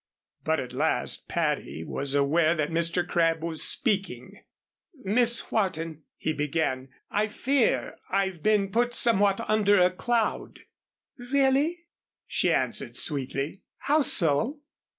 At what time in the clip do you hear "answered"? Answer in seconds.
12.51-12.97